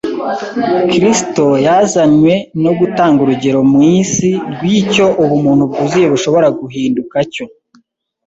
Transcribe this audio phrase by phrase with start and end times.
[0.91, 7.45] Kristo yazanywe no gutanga urugero mu isi rw’icyo ubumuntu bwuzuye bushobora guhinduka cyo